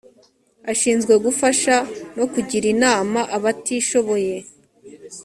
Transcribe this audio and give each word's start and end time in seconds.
ashinzwe 0.71 1.13
gufasha 1.25 1.75
no 2.17 2.25
kugira 2.33 2.65
inama 2.73 3.19
abatishoboye. 3.37 4.35